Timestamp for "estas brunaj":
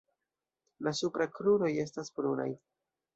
1.83-2.49